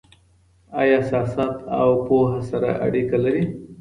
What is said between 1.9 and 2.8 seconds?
پوهه سره